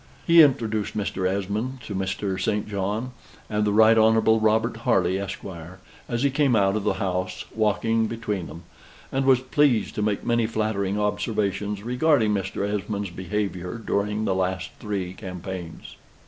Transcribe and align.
He 0.25 0.41
introduced 0.41 0.97
Mr. 0.97 1.29
Esmond 1.29 1.81
to 1.81 1.93
Mr. 1.93 2.41
St. 2.41 2.67
John 2.67 3.11
and 3.51 3.65
the 3.65 3.71
Right 3.71 3.95
Honorable 3.95 4.39
Robert 4.39 4.77
Harley, 4.77 5.19
Esquire, 5.19 5.77
as 6.09 6.23
he 6.23 6.31
came 6.31 6.55
out 6.55 6.75
of 6.75 6.83
the 6.83 6.95
House 6.95 7.45
walking 7.53 8.07
between 8.07 8.47
them; 8.47 8.63
and 9.11 9.25
was 9.27 9.41
pleased 9.41 9.93
to 9.93 10.01
make 10.01 10.25
many 10.25 10.47
flattering 10.47 10.99
observations 10.99 11.83
regarding 11.83 12.33
Mr. 12.33 12.67
Esmond's 12.67 13.11
behavior 13.11 13.75
during 13.77 14.25
the 14.25 14.33
three 14.79 15.09
last 15.09 15.17
campaigns. 15.19 15.97